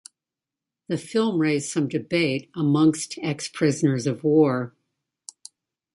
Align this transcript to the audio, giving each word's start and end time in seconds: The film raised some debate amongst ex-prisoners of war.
The 0.87 0.97
film 0.97 1.37
raised 1.39 1.69
some 1.69 1.87
debate 1.87 2.49
amongst 2.55 3.19
ex-prisoners 3.21 4.07
of 4.07 4.23
war. 4.23 4.73